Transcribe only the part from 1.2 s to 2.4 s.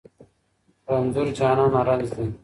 جانانه رنځ دي